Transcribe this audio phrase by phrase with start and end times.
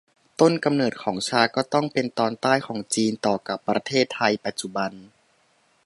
[0.39, 4.91] ต้นกำเนิดของชาก็ต้องเป็นตอนใต้ของจีน ต่อกับประเทศไทยปัจจุบัน